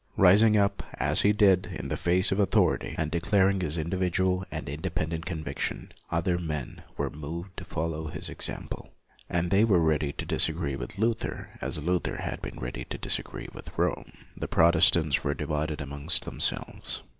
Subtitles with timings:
[0.17, 4.43] Rising up, as he did, in the face of author ity, and declaring his individual
[4.49, 8.95] and in dependent conviction, other men were moved to follow his example.
[9.29, 12.97] And they were as ready to disagree with Luther as Luther had been ready to
[12.97, 14.13] disagree with 22 LUTHER Rome.
[14.35, 17.03] The Protestants were divided amongst themselves.